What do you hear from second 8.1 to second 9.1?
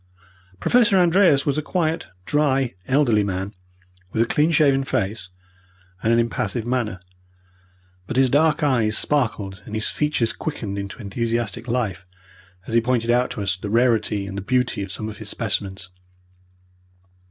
his dark eyes